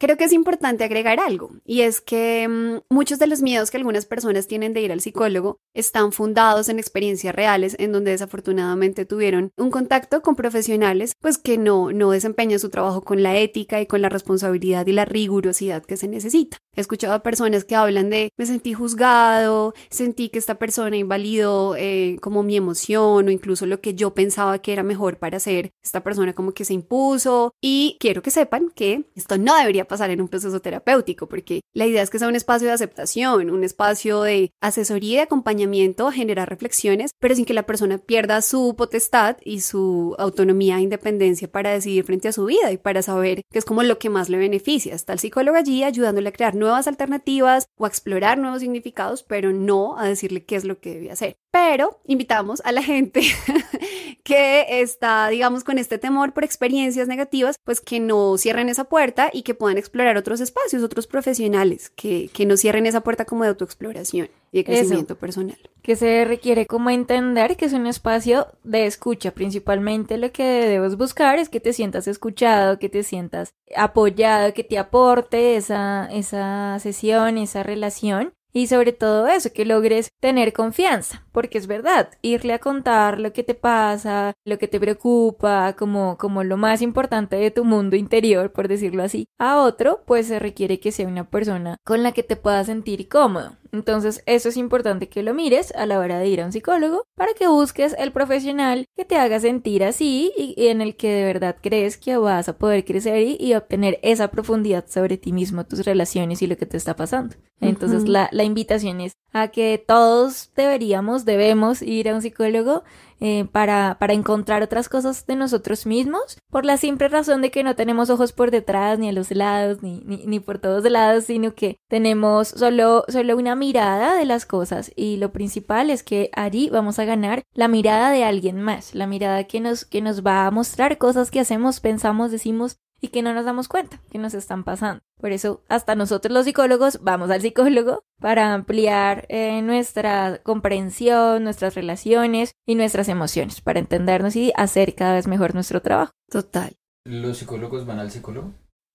Creo 0.00 0.16
que 0.16 0.24
es 0.24 0.32
importante 0.32 0.84
agregar 0.84 1.18
algo, 1.18 1.50
y 1.64 1.80
es 1.80 2.00
que 2.00 2.46
mmm, 2.48 2.78
muchos 2.88 3.18
de 3.18 3.26
los 3.26 3.42
miedos 3.42 3.72
que 3.72 3.78
algunas 3.78 4.06
personas 4.06 4.46
tienen 4.46 4.72
de 4.72 4.80
ir 4.80 4.92
al 4.92 5.00
psicólogo 5.00 5.58
están 5.74 6.12
fundados 6.12 6.68
en 6.68 6.78
experiencias 6.78 7.34
reales 7.34 7.74
en 7.80 7.90
donde 7.90 8.12
desafortunadamente 8.12 9.06
tuvieron 9.06 9.50
un 9.56 9.72
contacto 9.72 10.22
con 10.22 10.36
profesionales 10.36 11.14
pues 11.20 11.36
que 11.36 11.58
no, 11.58 11.90
no 11.90 12.12
desempeñan 12.12 12.60
su 12.60 12.70
trabajo 12.70 13.02
con 13.02 13.24
la 13.24 13.36
ética 13.38 13.80
y 13.80 13.86
con 13.86 14.00
la 14.00 14.08
responsabilidad 14.08 14.86
y 14.86 14.92
la 14.92 15.04
rigurosidad 15.04 15.84
que 15.84 15.96
se 15.96 16.06
necesita. 16.06 16.58
He 16.76 16.80
escuchado 16.80 17.14
a 17.14 17.24
personas 17.24 17.64
que 17.64 17.74
hablan 17.74 18.08
de 18.08 18.30
me 18.36 18.46
sentí 18.46 18.74
juzgado, 18.74 19.74
sentí 19.90 20.28
que 20.28 20.38
esta 20.38 20.60
persona 20.60 20.96
invalidó 20.96 21.74
eh, 21.76 22.18
como 22.22 22.44
mi 22.44 22.56
emoción 22.56 23.26
o 23.26 23.30
incluso 23.32 23.66
lo 23.66 23.80
que 23.80 23.94
yo 23.94 24.14
pensaba 24.14 24.60
que 24.60 24.74
era 24.74 24.84
mejor 24.84 25.18
para 25.18 25.38
hacer. 25.38 25.72
Esta 25.82 26.04
persona 26.04 26.34
como 26.34 26.52
que 26.52 26.64
se 26.64 26.74
impuso 26.74 27.52
y 27.60 27.96
quiero 27.98 28.22
que 28.22 28.30
sepan 28.30 28.70
que 28.72 29.06
esto 29.16 29.38
no 29.38 29.56
debería 29.56 29.87
pasar 29.88 30.10
en 30.10 30.20
un 30.20 30.28
proceso 30.28 30.60
terapéutico, 30.60 31.28
porque 31.28 31.62
la 31.74 31.86
idea 31.86 32.02
es 32.02 32.10
que 32.10 32.18
sea 32.18 32.28
un 32.28 32.36
espacio 32.36 32.68
de 32.68 32.74
aceptación, 32.74 33.50
un 33.50 33.64
espacio 33.64 34.22
de 34.22 34.52
asesoría 34.60 35.12
y 35.12 35.16
de 35.16 35.22
acompañamiento, 35.22 36.08
a 36.08 36.12
generar 36.12 36.48
reflexiones, 36.48 37.12
pero 37.18 37.34
sin 37.34 37.44
que 37.44 37.54
la 37.54 37.66
persona 37.66 37.98
pierda 37.98 38.42
su 38.42 38.74
potestad 38.76 39.36
y 39.44 39.60
su 39.60 40.14
autonomía 40.18 40.76
e 40.76 40.82
independencia 40.82 41.50
para 41.50 41.70
decidir 41.72 42.04
frente 42.04 42.28
a 42.28 42.32
su 42.32 42.44
vida 42.44 42.70
y 42.72 42.78
para 42.78 43.02
saber 43.02 43.42
qué 43.50 43.58
es 43.58 43.64
como 43.64 43.82
lo 43.82 43.98
que 43.98 44.10
más 44.10 44.28
le 44.28 44.38
beneficia. 44.38 44.94
Está 44.94 45.14
el 45.14 45.18
psicólogo 45.18 45.56
allí 45.56 45.82
ayudándole 45.82 46.28
a 46.28 46.32
crear 46.32 46.54
nuevas 46.54 46.86
alternativas 46.86 47.66
o 47.76 47.84
a 47.84 47.88
explorar 47.88 48.38
nuevos 48.38 48.60
significados, 48.60 49.22
pero 49.22 49.52
no 49.52 49.98
a 49.98 50.06
decirle 50.06 50.44
qué 50.44 50.56
es 50.56 50.64
lo 50.64 50.80
que 50.80 50.94
debe 50.94 51.10
hacer. 51.10 51.36
Pero 51.50 52.00
invitamos 52.04 52.60
a 52.64 52.72
la 52.72 52.82
gente 52.82 53.22
que 54.22 54.82
está, 54.82 55.28
digamos, 55.28 55.64
con 55.64 55.78
este 55.78 55.98
temor 55.98 56.34
por 56.34 56.44
experiencias 56.44 57.08
negativas, 57.08 57.56
pues 57.64 57.80
que 57.80 58.00
no 58.00 58.36
cierren 58.36 58.68
esa 58.68 58.84
puerta 58.84 59.30
y 59.32 59.42
que 59.42 59.54
puedan 59.54 59.77
explorar 59.78 60.16
otros 60.16 60.40
espacios, 60.40 60.82
otros 60.82 61.06
profesionales, 61.06 61.90
que, 61.94 62.28
que 62.32 62.46
no 62.46 62.56
cierren 62.56 62.86
esa 62.86 63.02
puerta 63.02 63.24
como 63.24 63.44
de 63.44 63.50
autoexploración 63.50 64.28
y 64.52 64.58
de 64.58 64.64
crecimiento 64.64 65.14
Eso. 65.14 65.20
personal. 65.20 65.58
Que 65.82 65.96
se 65.96 66.24
requiere 66.24 66.66
como 66.66 66.90
entender 66.90 67.56
que 67.56 67.66
es 67.66 67.72
un 67.72 67.86
espacio 67.86 68.48
de 68.64 68.86
escucha. 68.86 69.32
Principalmente 69.32 70.18
lo 70.18 70.32
que 70.32 70.44
debes 70.44 70.96
buscar 70.96 71.38
es 71.38 71.48
que 71.48 71.60
te 71.60 71.72
sientas 71.72 72.08
escuchado, 72.08 72.78
que 72.78 72.88
te 72.88 73.02
sientas 73.02 73.50
apoyado, 73.76 74.54
que 74.54 74.64
te 74.64 74.78
aporte 74.78 75.56
esa, 75.56 76.08
esa 76.12 76.78
sesión, 76.80 77.38
esa 77.38 77.62
relación 77.62 78.32
y 78.52 78.66
sobre 78.66 78.92
todo 78.92 79.26
eso, 79.28 79.52
que 79.52 79.64
logres 79.64 80.10
tener 80.20 80.52
confianza, 80.52 81.24
porque 81.32 81.58
es 81.58 81.66
verdad, 81.66 82.10
irle 82.22 82.54
a 82.54 82.58
contar 82.58 83.20
lo 83.20 83.32
que 83.32 83.42
te 83.42 83.54
pasa, 83.54 84.34
lo 84.44 84.58
que 84.58 84.68
te 84.68 84.80
preocupa, 84.80 85.74
como, 85.76 86.16
como 86.18 86.42
lo 86.44 86.56
más 86.56 86.82
importante 86.82 87.36
de 87.36 87.50
tu 87.50 87.64
mundo 87.64 87.96
interior, 87.96 88.52
por 88.52 88.68
decirlo 88.68 89.02
así, 89.02 89.26
a 89.38 89.60
otro, 89.60 90.02
pues 90.06 90.26
se 90.26 90.38
requiere 90.38 90.80
que 90.80 90.92
sea 90.92 91.06
una 91.06 91.28
persona 91.28 91.76
con 91.84 92.02
la 92.02 92.12
que 92.12 92.22
te 92.22 92.36
puedas 92.36 92.66
sentir 92.66 93.08
cómodo. 93.08 93.57
Entonces, 93.72 94.22
eso 94.26 94.48
es 94.48 94.56
importante 94.56 95.08
que 95.08 95.22
lo 95.22 95.34
mires 95.34 95.72
a 95.74 95.86
la 95.86 95.98
hora 95.98 96.18
de 96.18 96.28
ir 96.28 96.40
a 96.40 96.46
un 96.46 96.52
psicólogo 96.52 97.04
para 97.14 97.34
que 97.34 97.48
busques 97.48 97.94
el 97.98 98.12
profesional 98.12 98.86
que 98.96 99.04
te 99.04 99.16
haga 99.16 99.40
sentir 99.40 99.84
así 99.84 100.32
y, 100.36 100.68
en 100.68 100.80
el 100.80 100.96
que 100.96 101.10
de 101.12 101.24
verdad 101.24 101.56
crees 101.60 101.96
que 101.96 102.16
vas 102.16 102.48
a 102.48 102.56
poder 102.56 102.84
crecer 102.84 103.36
y, 103.38 103.54
obtener 103.54 103.98
esa 104.02 104.28
profundidad 104.28 104.86
sobre 104.88 105.16
ti 105.16 105.32
mismo, 105.32 105.64
tus 105.64 105.84
relaciones 105.84 106.42
y 106.42 106.46
lo 106.46 106.56
que 106.56 106.66
te 106.66 106.76
está 106.76 106.96
pasando. 106.96 107.36
Entonces, 107.60 108.08
la, 108.08 108.28
la 108.32 108.44
invitación 108.44 109.00
es 109.00 109.12
a 109.32 109.48
que 109.48 109.82
todos 109.84 110.50
deberíamos, 110.56 111.24
debemos 111.24 111.82
ir 111.82 112.08
a 112.08 112.14
un 112.14 112.22
psicólogo 112.22 112.84
eh, 113.20 113.46
para, 113.50 113.96
para 113.98 114.12
encontrar 114.12 114.62
otras 114.62 114.88
cosas 114.88 115.26
de 115.26 115.36
nosotros 115.36 115.86
mismos, 115.86 116.38
por 116.50 116.64
la 116.64 116.76
simple 116.76 117.08
razón 117.08 117.42
de 117.42 117.50
que 117.50 117.64
no 117.64 117.76
tenemos 117.76 118.10
ojos 118.10 118.32
por 118.32 118.50
detrás, 118.50 118.98
ni 118.98 119.08
a 119.08 119.12
los 119.12 119.30
lados, 119.30 119.82
ni, 119.82 120.00
ni, 120.04 120.26
ni 120.26 120.40
por 120.40 120.58
todos 120.58 120.84
lados, 120.90 121.24
sino 121.24 121.54
que 121.54 121.78
tenemos 121.88 122.48
solo, 122.48 123.04
solo 123.08 123.36
una 123.36 123.54
mirada 123.54 124.16
de 124.16 124.24
las 124.24 124.46
cosas. 124.46 124.92
Y 124.96 125.16
lo 125.16 125.32
principal 125.32 125.90
es 125.90 126.02
que 126.02 126.30
allí 126.34 126.70
vamos 126.70 126.98
a 126.98 127.04
ganar 127.04 127.42
la 127.52 127.68
mirada 127.68 128.10
de 128.10 128.24
alguien 128.24 128.60
más, 128.60 128.94
la 128.94 129.06
mirada 129.06 129.44
que 129.44 129.60
nos, 129.60 129.84
que 129.84 130.00
nos 130.00 130.24
va 130.24 130.46
a 130.46 130.50
mostrar 130.50 130.98
cosas 130.98 131.30
que 131.30 131.40
hacemos, 131.40 131.80
pensamos, 131.80 132.30
decimos 132.30 132.78
y 133.00 133.08
que 133.08 133.22
no 133.22 133.34
nos 133.34 133.44
damos 133.44 133.68
cuenta 133.68 134.00
que 134.10 134.18
nos 134.18 134.34
están 134.34 134.64
pasando. 134.64 135.02
Por 135.20 135.32
eso, 135.32 135.62
hasta 135.68 135.94
nosotros 135.94 136.32
los 136.32 136.44
psicólogos 136.44 137.00
vamos 137.02 137.30
al 137.30 137.40
psicólogo 137.40 138.04
para 138.20 138.52
ampliar 138.54 139.26
eh, 139.28 139.62
nuestra 139.62 140.40
comprensión, 140.42 141.44
nuestras 141.44 141.74
relaciones 141.74 142.52
y 142.66 142.74
nuestras 142.74 143.08
emociones, 143.08 143.60
para 143.60 143.78
entendernos 143.78 144.36
y 144.36 144.52
hacer 144.56 144.94
cada 144.94 145.14
vez 145.14 145.26
mejor 145.26 145.54
nuestro 145.54 145.82
trabajo. 145.82 146.12
Total. 146.30 146.76
¿Los 147.04 147.38
psicólogos 147.38 147.86
van 147.86 148.00
al 148.00 148.10
psicólogo? 148.10 148.52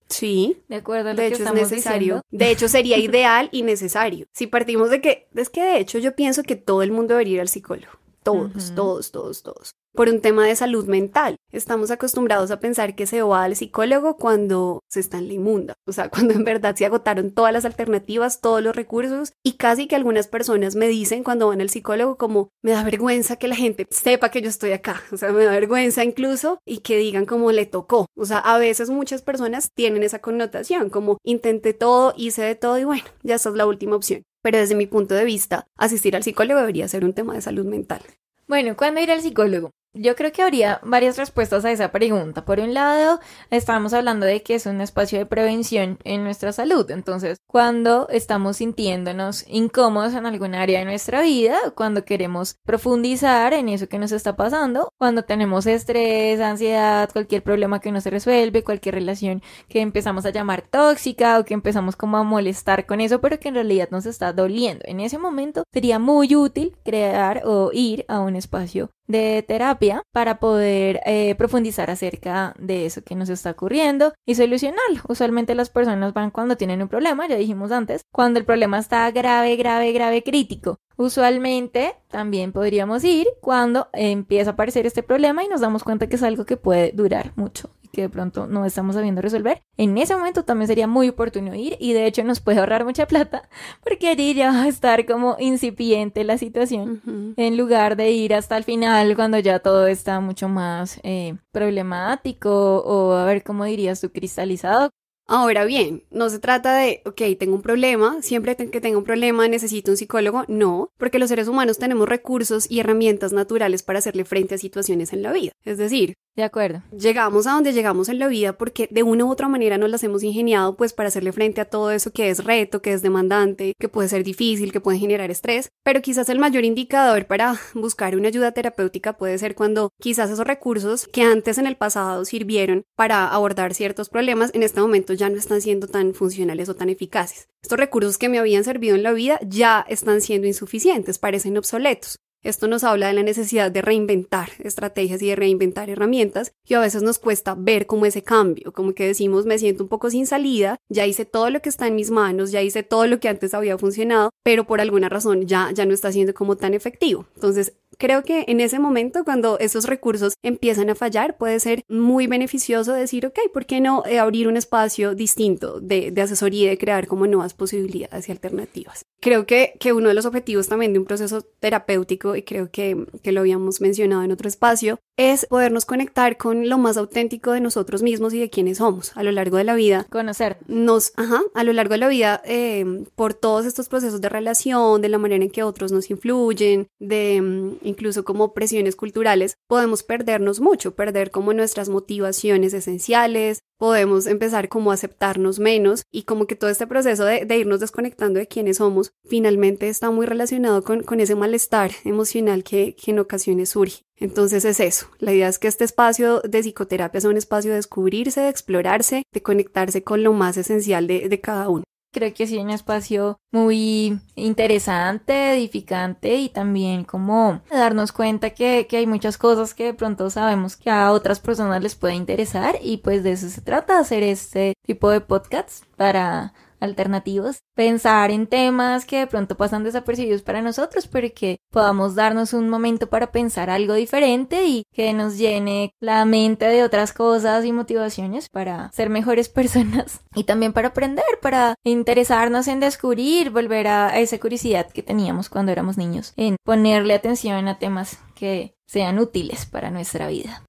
Sí. 0.08 0.62
De 0.68 0.76
acuerdo 0.76 1.10
a 1.10 1.14
lo 1.14 1.22
de 1.22 1.28
que 1.28 1.34
hecho 1.34 1.42
es 1.42 1.48
estamos 1.48 1.70
necesario. 1.70 1.98
diciendo. 1.98 2.22
De 2.30 2.50
hecho 2.50 2.68
sería 2.68 2.98
ideal 2.98 3.48
y 3.52 3.62
necesario. 3.62 4.26
Si 4.32 4.46
partimos 4.46 4.90
de 4.90 5.00
que, 5.00 5.28
es 5.34 5.50
que 5.50 5.62
de 5.62 5.78
hecho 5.78 5.98
yo 5.98 6.14
pienso 6.14 6.42
que 6.42 6.56
todo 6.56 6.82
el 6.82 6.92
mundo 6.92 7.14
debería 7.14 7.34
ir 7.34 7.40
al 7.40 7.48
psicólogo. 7.48 7.92
Todos, 8.22 8.74
todos, 8.74 9.10
todos, 9.10 9.42
todos. 9.42 9.74
Por 9.94 10.08
un 10.08 10.20
tema 10.20 10.44
de 10.44 10.56
salud 10.56 10.86
mental. 10.88 11.36
Estamos 11.52 11.92
acostumbrados 11.92 12.50
a 12.50 12.58
pensar 12.58 12.96
que 12.96 13.06
se 13.06 13.22
va 13.22 13.44
al 13.44 13.54
psicólogo 13.54 14.16
cuando 14.16 14.80
se 14.90 14.98
está 14.98 15.18
en 15.18 15.28
la 15.28 15.34
inmunda. 15.34 15.74
O 15.86 15.92
sea, 15.92 16.08
cuando 16.10 16.34
en 16.34 16.42
verdad 16.42 16.74
se 16.74 16.84
agotaron 16.84 17.30
todas 17.30 17.52
las 17.52 17.64
alternativas, 17.64 18.40
todos 18.40 18.60
los 18.60 18.74
recursos. 18.74 19.34
Y 19.44 19.52
casi 19.52 19.86
que 19.86 19.94
algunas 19.94 20.26
personas 20.26 20.74
me 20.74 20.88
dicen 20.88 21.22
cuando 21.22 21.46
van 21.46 21.60
al 21.60 21.70
psicólogo 21.70 22.16
como 22.16 22.48
me 22.60 22.72
da 22.72 22.82
vergüenza 22.82 23.36
que 23.36 23.46
la 23.46 23.54
gente 23.54 23.86
sepa 23.88 24.32
que 24.32 24.42
yo 24.42 24.48
estoy 24.48 24.72
acá. 24.72 25.00
O 25.12 25.16
sea, 25.16 25.30
me 25.30 25.44
da 25.44 25.52
vergüenza 25.52 26.02
incluso 26.02 26.58
y 26.66 26.78
que 26.78 26.98
digan 26.98 27.24
como 27.24 27.52
le 27.52 27.64
tocó. 27.64 28.06
O 28.16 28.24
sea, 28.24 28.38
a 28.38 28.58
veces 28.58 28.90
muchas 28.90 29.22
personas 29.22 29.70
tienen 29.76 30.02
esa 30.02 30.18
connotación 30.18 30.90
como 30.90 31.18
intenté 31.22 31.72
todo, 31.72 32.14
hice 32.16 32.42
de 32.42 32.56
todo 32.56 32.78
y 32.78 32.84
bueno, 32.84 33.04
ya 33.22 33.36
esta 33.36 33.50
es 33.50 33.54
la 33.54 33.66
última 33.66 33.94
opción. 33.94 34.24
Pero 34.42 34.58
desde 34.58 34.74
mi 34.74 34.86
punto 34.86 35.14
de 35.14 35.24
vista, 35.24 35.68
asistir 35.78 36.16
al 36.16 36.24
psicólogo 36.24 36.58
debería 36.58 36.88
ser 36.88 37.04
un 37.04 37.12
tema 37.12 37.34
de 37.34 37.42
salud 37.42 37.64
mental. 37.64 38.02
Bueno, 38.48 38.76
¿cuándo 38.76 39.00
ir 39.00 39.12
al 39.12 39.22
psicólogo? 39.22 39.70
Yo 39.96 40.16
creo 40.16 40.32
que 40.32 40.42
habría 40.42 40.80
varias 40.82 41.16
respuestas 41.16 41.64
a 41.64 41.70
esa 41.70 41.92
pregunta. 41.92 42.44
Por 42.44 42.58
un 42.58 42.74
lado, 42.74 43.20
estábamos 43.50 43.92
hablando 43.92 44.26
de 44.26 44.42
que 44.42 44.56
es 44.56 44.66
un 44.66 44.80
espacio 44.80 45.20
de 45.20 45.26
prevención 45.26 46.00
en 46.02 46.24
nuestra 46.24 46.52
salud. 46.52 46.90
Entonces, 46.90 47.38
cuando 47.46 48.08
estamos 48.08 48.56
sintiéndonos 48.56 49.44
incómodos 49.46 50.14
en 50.14 50.26
algún 50.26 50.56
área 50.56 50.80
de 50.80 50.84
nuestra 50.84 51.22
vida, 51.22 51.56
cuando 51.76 52.04
queremos 52.04 52.56
profundizar 52.64 53.54
en 53.54 53.68
eso 53.68 53.88
que 53.88 54.00
nos 54.00 54.10
está 54.10 54.34
pasando, 54.34 54.88
cuando 54.98 55.22
tenemos 55.22 55.64
estrés, 55.64 56.40
ansiedad, 56.40 57.08
cualquier 57.12 57.44
problema 57.44 57.78
que 57.78 57.92
no 57.92 58.00
se 58.00 58.10
resuelve, 58.10 58.64
cualquier 58.64 58.96
relación 58.96 59.42
que 59.68 59.80
empezamos 59.80 60.26
a 60.26 60.30
llamar 60.30 60.62
tóxica 60.62 61.38
o 61.38 61.44
que 61.44 61.54
empezamos 61.54 61.94
como 61.94 62.16
a 62.16 62.24
molestar 62.24 62.86
con 62.86 63.00
eso, 63.00 63.20
pero 63.20 63.38
que 63.38 63.46
en 63.46 63.54
realidad 63.54 63.90
nos 63.92 64.06
está 64.06 64.32
doliendo. 64.32 64.84
En 64.88 64.98
ese 64.98 65.18
momento 65.18 65.62
sería 65.72 66.00
muy 66.00 66.34
útil 66.34 66.76
crear 66.84 67.42
o 67.44 67.70
ir 67.72 68.04
a 68.08 68.18
un 68.18 68.34
espacio 68.34 68.90
de 69.06 69.44
terapia 69.46 70.02
para 70.12 70.38
poder 70.38 71.00
eh, 71.04 71.34
profundizar 71.36 71.90
acerca 71.90 72.54
de 72.58 72.86
eso 72.86 73.02
que 73.02 73.14
nos 73.14 73.28
está 73.28 73.50
ocurriendo 73.50 74.12
y 74.26 74.34
solucionarlo. 74.34 75.00
Usualmente 75.08 75.54
las 75.54 75.70
personas 75.70 76.12
van 76.14 76.30
cuando 76.30 76.56
tienen 76.56 76.82
un 76.82 76.88
problema, 76.88 77.28
ya 77.28 77.36
dijimos 77.36 77.72
antes, 77.72 78.02
cuando 78.12 78.38
el 78.38 78.44
problema 78.44 78.78
está 78.78 79.10
grave, 79.10 79.56
grave, 79.56 79.92
grave, 79.92 80.22
crítico. 80.22 80.78
Usualmente 80.96 81.96
también 82.08 82.52
podríamos 82.52 83.02
ir 83.04 83.26
cuando 83.40 83.88
empieza 83.92 84.50
a 84.50 84.52
aparecer 84.52 84.86
este 84.86 85.02
problema 85.02 85.42
y 85.44 85.48
nos 85.48 85.60
damos 85.60 85.82
cuenta 85.82 86.08
que 86.08 86.16
es 86.16 86.22
algo 86.22 86.44
que 86.44 86.56
puede 86.56 86.92
durar 86.92 87.32
mucho 87.36 87.70
que 87.94 88.02
de 88.02 88.08
pronto 88.08 88.46
no 88.46 88.64
estamos 88.64 88.94
sabiendo 88.94 89.22
resolver. 89.22 89.62
En 89.76 89.96
ese 89.98 90.14
momento 90.14 90.44
también 90.44 90.68
sería 90.68 90.86
muy 90.86 91.08
oportuno 91.08 91.54
ir 91.54 91.76
y 91.80 91.92
de 91.92 92.06
hecho 92.06 92.24
nos 92.24 92.40
puede 92.40 92.58
ahorrar 92.58 92.84
mucha 92.84 93.06
plata 93.06 93.48
porque 93.82 94.08
allí 94.08 94.34
ya 94.34 94.52
va 94.52 94.62
a 94.64 94.68
estar 94.68 95.06
como 95.06 95.36
incipiente 95.38 96.24
la 96.24 96.38
situación 96.38 97.34
en 97.36 97.56
lugar 97.56 97.96
de 97.96 98.10
ir 98.10 98.34
hasta 98.34 98.56
el 98.56 98.64
final 98.64 99.14
cuando 99.16 99.38
ya 99.38 99.60
todo 99.60 99.86
está 99.86 100.20
mucho 100.20 100.48
más 100.48 101.00
eh, 101.02 101.36
problemático 101.52 102.78
o 102.78 103.14
a 103.14 103.24
ver 103.24 103.42
cómo 103.42 103.64
dirías 103.64 104.00
tú 104.00 104.10
cristalizado. 104.10 104.90
Ahora 105.26 105.64
bien, 105.64 106.04
no 106.10 106.28
se 106.28 106.38
trata 106.38 106.76
de, 106.76 107.00
ok, 107.06 107.22
tengo 107.38 107.54
un 107.54 107.62
problema, 107.62 108.20
siempre 108.20 108.56
que 108.56 108.80
tengo 108.80 108.98
un 108.98 109.04
problema 109.04 109.48
necesito 109.48 109.90
un 109.90 109.96
psicólogo. 109.96 110.44
No, 110.48 110.90
porque 110.98 111.18
los 111.18 111.30
seres 111.30 111.48
humanos 111.48 111.78
tenemos 111.78 112.08
recursos 112.08 112.70
y 112.70 112.80
herramientas 112.80 113.32
naturales 113.32 113.82
para 113.82 114.00
hacerle 114.00 114.24
frente 114.24 114.54
a 114.56 114.58
situaciones 114.58 115.12
en 115.12 115.22
la 115.22 115.32
vida. 115.32 115.52
Es 115.64 115.78
decir, 115.78 116.14
De 116.36 116.42
acuerdo. 116.42 116.82
llegamos 116.92 117.46
a 117.46 117.52
donde 117.52 117.72
llegamos 117.72 118.08
en 118.08 118.18
la 118.18 118.28
vida 118.28 118.52
porque 118.58 118.86
de 118.90 119.02
una 119.02 119.24
u 119.24 119.30
otra 119.30 119.48
manera 119.48 119.78
nos 119.78 119.88
las 119.88 120.04
hemos 120.04 120.22
ingeniado 120.22 120.76
pues 120.76 120.92
para 120.92 121.08
hacerle 121.08 121.32
frente 121.32 121.60
a 121.60 121.64
todo 121.64 121.90
eso 121.90 122.12
que 122.12 122.28
es 122.28 122.44
reto, 122.44 122.82
que 122.82 122.92
es 122.92 123.00
demandante, 123.02 123.72
que 123.78 123.88
puede 123.88 124.08
ser 124.08 124.24
difícil, 124.24 124.72
que 124.72 124.80
puede 124.80 124.98
generar 124.98 125.30
estrés, 125.30 125.70
pero 125.84 126.02
quizás 126.02 126.28
el 126.28 126.38
mayor 126.38 126.64
indicador 126.64 127.26
para 127.26 127.58
buscar 127.74 128.14
una 128.16 128.28
ayuda 128.28 128.52
terapéutica 128.52 129.16
puede 129.16 129.38
ser 129.38 129.54
cuando 129.54 129.90
quizás 130.00 130.30
esos 130.30 130.46
recursos 130.46 131.08
que 131.10 131.22
antes 131.22 131.56
en 131.56 131.66
el 131.66 131.76
pasado 131.76 132.24
sirvieron 132.26 132.82
para 132.94 133.28
abordar 133.28 133.72
ciertos 133.72 134.10
problemas 134.10 134.50
en 134.54 134.62
este 134.62 134.80
momento 134.80 135.13
ya 135.14 135.30
no 135.30 135.36
están 135.36 135.60
siendo 135.60 135.86
tan 135.86 136.14
funcionales 136.14 136.68
o 136.68 136.74
tan 136.74 136.88
eficaces. 136.88 137.48
Estos 137.62 137.78
recursos 137.78 138.18
que 138.18 138.28
me 138.28 138.38
habían 138.38 138.64
servido 138.64 138.94
en 138.94 139.02
la 139.02 139.12
vida 139.12 139.38
ya 139.46 139.84
están 139.88 140.20
siendo 140.20 140.46
insuficientes, 140.46 141.18
parecen 141.18 141.56
obsoletos. 141.56 142.18
Esto 142.44 142.68
nos 142.68 142.84
habla 142.84 143.06
de 143.06 143.14
la 143.14 143.22
necesidad 143.22 143.70
de 143.70 143.80
reinventar 143.80 144.50
estrategias 144.58 145.22
y 145.22 145.28
de 145.28 145.34
reinventar 145.34 145.88
herramientas 145.88 146.52
y 146.66 146.74
a 146.74 146.80
veces 146.80 147.02
nos 147.02 147.18
cuesta 147.18 147.54
ver 147.58 147.86
como 147.86 148.04
ese 148.04 148.22
cambio, 148.22 148.70
como 148.72 148.92
que 148.92 149.06
decimos 149.06 149.46
me 149.46 149.58
siento 149.58 149.82
un 149.82 149.88
poco 149.88 150.10
sin 150.10 150.26
salida, 150.26 150.76
ya 150.90 151.06
hice 151.06 151.24
todo 151.24 151.48
lo 151.48 151.62
que 151.62 151.70
está 151.70 151.86
en 151.86 151.94
mis 151.94 152.10
manos, 152.10 152.52
ya 152.52 152.60
hice 152.60 152.82
todo 152.82 153.06
lo 153.06 153.18
que 153.18 153.30
antes 153.30 153.54
había 153.54 153.78
funcionado, 153.78 154.28
pero 154.42 154.66
por 154.66 154.82
alguna 154.82 155.08
razón 155.08 155.46
ya, 155.46 155.70
ya 155.72 155.86
no 155.86 155.94
está 155.94 156.12
siendo 156.12 156.34
como 156.34 156.56
tan 156.56 156.74
efectivo. 156.74 157.24
Entonces, 157.34 157.72
creo 157.98 158.22
que 158.22 158.44
en 158.48 158.60
ese 158.60 158.78
momento, 158.78 159.24
cuando 159.24 159.58
esos 159.58 159.84
recursos 159.84 160.34
empiezan 160.42 160.90
a 160.90 160.94
fallar, 160.94 161.36
puede 161.36 161.60
ser 161.60 161.84
muy 161.88 162.26
beneficioso 162.26 162.92
decir, 162.92 163.26
ok, 163.26 163.38
¿por 163.52 163.66
qué 163.66 163.80
no 163.80 164.04
eh, 164.06 164.18
abrir 164.18 164.48
un 164.48 164.56
espacio 164.56 165.14
distinto 165.14 165.80
de, 165.80 166.10
de 166.10 166.22
asesoría 166.22 166.64
y 166.64 166.68
de 166.68 166.78
crear 166.78 167.06
como 167.06 167.26
nuevas 167.26 167.54
posibilidades 167.54 168.28
y 168.28 168.32
alternativas? 168.32 169.04
Creo 169.20 169.46
que, 169.46 169.74
que 169.80 169.92
uno 169.92 170.08
de 170.08 170.14
los 170.14 170.26
objetivos 170.26 170.68
también 170.68 170.92
de 170.92 170.98
un 170.98 171.04
proceso 171.04 171.42
terapéutico, 171.60 172.36
y 172.36 172.42
creo 172.42 172.70
que, 172.70 173.06
que 173.22 173.32
lo 173.32 173.40
habíamos 173.40 173.80
mencionado 173.80 174.22
en 174.22 174.32
otro 174.32 174.48
espacio, 174.48 174.98
es 175.16 175.46
podernos 175.46 175.84
conectar 175.84 176.36
con 176.36 176.68
lo 176.68 176.78
más 176.78 176.96
auténtico 176.96 177.52
de 177.52 177.60
nosotros 177.60 178.02
mismos 178.02 178.34
y 178.34 178.40
de 178.40 178.50
quienes 178.50 178.78
somos 178.78 179.16
a 179.16 179.22
lo 179.22 179.30
largo 179.30 179.56
de 179.56 179.64
la 179.64 179.74
vida 179.74 180.06
Conocer. 180.10 180.56
nos, 180.66 181.12
ajá, 181.16 181.40
a 181.54 181.64
lo 181.64 181.72
largo 181.72 181.92
de 181.92 181.98
la 181.98 182.08
vida, 182.08 182.42
eh, 182.44 183.04
por 183.14 183.34
todos 183.34 183.64
estos 183.64 183.88
procesos 183.88 184.20
de 184.20 184.28
relación, 184.28 185.00
de 185.00 185.08
la 185.08 185.18
manera 185.18 185.44
en 185.44 185.50
que 185.50 185.62
otros 185.62 185.92
nos 185.92 186.10
influyen, 186.10 186.88
de 186.98 187.40
mm, 187.40 187.83
incluso 187.84 188.24
como 188.24 188.54
presiones 188.54 188.96
culturales, 188.96 189.56
podemos 189.68 190.02
perdernos 190.02 190.60
mucho, 190.60 190.94
perder 190.94 191.30
como 191.30 191.52
nuestras 191.52 191.88
motivaciones 191.88 192.74
esenciales, 192.74 193.60
podemos 193.78 194.26
empezar 194.26 194.68
como 194.68 194.90
a 194.90 194.94
aceptarnos 194.94 195.58
menos 195.58 196.04
y 196.10 196.22
como 196.22 196.46
que 196.46 196.56
todo 196.56 196.70
este 196.70 196.86
proceso 196.86 197.24
de, 197.24 197.46
irnos 197.56 197.80
desconectando 197.80 198.38
de 198.38 198.48
quiénes 198.48 198.78
somos 198.78 199.12
finalmente 199.24 199.88
está 199.88 200.10
muy 200.10 200.26
relacionado 200.26 200.82
con, 200.82 201.02
con 201.02 201.20
ese 201.20 201.34
malestar 201.34 201.90
emocional 202.04 202.64
que, 202.64 202.96
en 203.06 203.18
ocasiones 203.18 203.70
surge. 203.70 204.02
Entonces 204.16 204.64
es 204.64 204.80
eso, 204.80 205.08
la 205.18 205.32
idea 205.32 205.48
es 205.48 205.58
que 205.58 205.68
este 205.68 205.84
espacio 205.84 206.40
de 206.40 206.62
psicoterapia 206.62 207.20
sea 207.20 207.30
un 207.30 207.36
espacio 207.36 207.70
de 207.70 207.76
descubrirse, 207.76 208.40
de 208.40 208.48
explorarse, 208.48 209.24
de 209.32 209.42
conectarse 209.42 210.02
con 210.02 210.22
lo 210.22 210.32
más 210.32 210.56
esencial 210.56 211.06
de 211.06 211.40
cada 211.40 211.68
uno. 211.68 211.84
Creo 212.14 212.32
que 212.32 212.46
sí, 212.46 212.58
un 212.58 212.70
espacio 212.70 213.40
muy 213.50 214.20
interesante, 214.36 215.54
edificante 215.54 216.36
y 216.36 216.48
también 216.48 217.02
como 217.02 217.60
darnos 217.68 218.12
cuenta 218.12 218.50
que, 218.50 218.86
que 218.88 218.98
hay 218.98 219.06
muchas 219.08 219.36
cosas 219.36 219.74
que 219.74 219.86
de 219.86 219.94
pronto 219.94 220.30
sabemos 220.30 220.76
que 220.76 220.90
a 220.90 221.10
otras 221.10 221.40
personas 221.40 221.82
les 221.82 221.96
puede 221.96 222.14
interesar 222.14 222.76
y 222.80 222.98
pues 222.98 223.24
de 223.24 223.32
eso 223.32 223.48
se 223.48 223.62
trata, 223.62 223.98
hacer 223.98 224.22
este 224.22 224.74
tipo 224.86 225.10
de 225.10 225.22
podcasts 225.22 225.82
para 225.96 226.54
alternativos, 226.84 227.58
pensar 227.74 228.30
en 228.30 228.46
temas 228.46 229.04
que 229.04 229.18
de 229.18 229.26
pronto 229.26 229.56
pasan 229.56 229.84
desapercibidos 229.84 230.42
para 230.42 230.62
nosotros, 230.62 231.08
pero 231.08 231.28
que 231.34 231.58
podamos 231.70 232.14
darnos 232.14 232.52
un 232.52 232.68
momento 232.68 233.08
para 233.08 233.32
pensar 233.32 233.70
algo 233.70 233.94
diferente 233.94 234.64
y 234.64 234.84
que 234.92 235.12
nos 235.12 235.38
llene 235.38 235.92
la 236.00 236.24
mente 236.24 236.66
de 236.66 236.84
otras 236.84 237.12
cosas 237.12 237.64
y 237.64 237.72
motivaciones 237.72 238.48
para 238.48 238.90
ser 238.92 239.10
mejores 239.10 239.48
personas 239.60 240.20
y 240.34 240.44
también 240.44 240.72
para 240.72 240.88
aprender, 240.88 241.24
para 241.42 241.74
interesarnos 241.84 242.68
en 242.68 242.80
descubrir, 242.80 243.50
volver 243.50 243.88
a 243.88 244.18
esa 244.18 244.38
curiosidad 244.38 244.90
que 244.90 245.02
teníamos 245.02 245.48
cuando 245.48 245.72
éramos 245.72 245.96
niños, 245.96 246.32
en 246.36 246.56
ponerle 246.64 247.14
atención 247.14 247.66
a 247.68 247.78
temas 247.78 248.18
que 248.34 248.76
sean 248.86 249.18
útiles 249.18 249.66
para 249.66 249.90
nuestra 249.90 250.28
vida. 250.28 250.64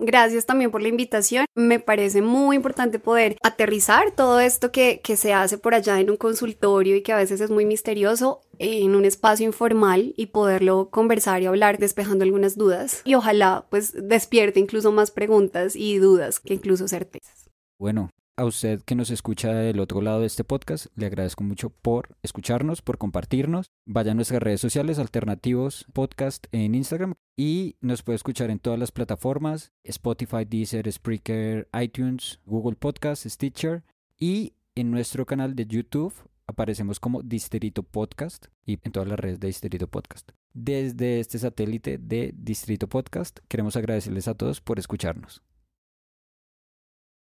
Gracias 0.00 0.46
también 0.46 0.70
por 0.70 0.82
la 0.82 0.88
invitación. 0.88 1.46
Me 1.54 1.78
parece 1.80 2.22
muy 2.22 2.56
importante 2.56 2.98
poder 2.98 3.36
aterrizar 3.42 4.10
todo 4.12 4.40
esto 4.40 4.72
que, 4.72 5.00
que 5.02 5.16
se 5.16 5.32
hace 5.32 5.58
por 5.58 5.74
allá 5.74 6.00
en 6.00 6.10
un 6.10 6.16
consultorio 6.16 6.96
y 6.96 7.02
que 7.02 7.12
a 7.12 7.16
veces 7.16 7.40
es 7.40 7.50
muy 7.50 7.66
misterioso 7.66 8.40
en 8.58 8.94
un 8.94 9.04
espacio 9.04 9.46
informal 9.46 10.14
y 10.16 10.26
poderlo 10.26 10.88
conversar 10.90 11.42
y 11.42 11.46
hablar 11.46 11.78
despejando 11.78 12.24
algunas 12.24 12.56
dudas 12.56 13.02
y 13.04 13.14
ojalá 13.14 13.66
pues 13.68 13.92
despierte 14.08 14.60
incluso 14.60 14.92
más 14.92 15.10
preguntas 15.10 15.76
y 15.76 15.98
dudas 15.98 16.40
que 16.40 16.54
incluso 16.54 16.88
certezas. 16.88 17.50
Bueno, 17.78 18.10
a 18.36 18.44
usted 18.44 18.82
que 18.82 18.94
nos 18.94 19.10
escucha 19.10 19.52
del 19.52 19.80
otro 19.80 20.00
lado 20.00 20.20
de 20.20 20.26
este 20.26 20.44
podcast, 20.44 20.86
le 20.96 21.06
agradezco 21.06 21.44
mucho 21.44 21.70
por 21.70 22.16
escucharnos, 22.22 22.82
por 22.82 22.98
compartirnos. 22.98 23.70
Vaya 23.86 24.12
a 24.12 24.14
nuestras 24.14 24.42
redes 24.42 24.60
sociales, 24.60 24.98
Alternativos 24.98 25.86
Podcast 25.92 26.46
en 26.52 26.74
Instagram 26.74 27.14
y 27.36 27.76
nos 27.80 28.02
puede 28.02 28.16
escuchar 28.16 28.50
en 28.50 28.58
todas 28.58 28.78
las 28.78 28.92
plataformas, 28.92 29.72
Spotify, 29.84 30.44
Deezer, 30.44 30.90
Spreaker, 30.90 31.68
iTunes, 31.80 32.40
Google 32.44 32.76
Podcast, 32.76 33.26
Stitcher 33.26 33.84
y 34.18 34.54
en 34.74 34.90
nuestro 34.90 35.26
canal 35.26 35.54
de 35.54 35.66
YouTube 35.66 36.14
aparecemos 36.46 37.00
como 37.00 37.22
Distrito 37.22 37.82
Podcast 37.82 38.46
y 38.66 38.78
en 38.82 38.92
todas 38.92 39.08
las 39.08 39.18
redes 39.18 39.40
de 39.40 39.48
Distrito 39.48 39.86
Podcast. 39.86 40.32
Desde 40.52 41.20
este 41.20 41.38
satélite 41.38 41.98
de 41.98 42.34
Distrito 42.36 42.88
Podcast 42.88 43.38
queremos 43.48 43.76
agradecerles 43.76 44.28
a 44.28 44.34
todos 44.34 44.60
por 44.60 44.78
escucharnos. 44.78 45.42